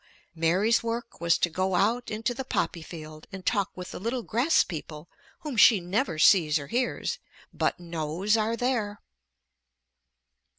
Mary's 0.33 0.81
work 0.81 1.21
was 1.21 1.37
to 1.37 1.47
go 1.47 1.75
out 1.75 2.09
into 2.09 2.33
the 2.33 2.43
poppy 2.43 2.81
field 2.81 3.27
and 3.31 3.45
talk 3.45 3.69
with 3.77 3.91
the 3.91 3.99
little 3.99 4.23
grass 4.23 4.63
people 4.63 5.07
whom 5.41 5.55
she 5.55 5.79
never 5.79 6.17
sees 6.17 6.57
or 6.57 6.65
hears, 6.65 7.19
but 7.53 7.79
knows 7.79 8.35
are 8.35 8.57
there. 8.57 8.99